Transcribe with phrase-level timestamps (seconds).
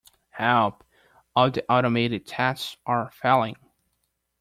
[0.31, 0.83] Help!
[1.35, 3.55] All the automated tests are failing!